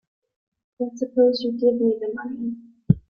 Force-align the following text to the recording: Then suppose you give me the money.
Then 0.79 0.97
suppose 0.97 1.41
you 1.43 1.51
give 1.51 1.75
me 1.75 1.95
the 1.99 2.11
money. 2.15 2.55